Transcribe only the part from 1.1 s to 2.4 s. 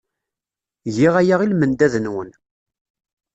aya i lmendad-nwen.